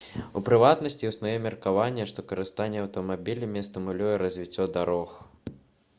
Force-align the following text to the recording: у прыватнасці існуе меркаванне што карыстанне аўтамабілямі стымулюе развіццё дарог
у 0.39 0.41
прыватнасці 0.45 1.05
існуе 1.09 1.33
меркаванне 1.43 2.07
што 2.13 2.25
карыстанне 2.33 2.79
аўтамабілямі 2.85 3.65
стымулюе 3.69 4.11
развіццё 4.25 4.71
дарог 4.79 5.17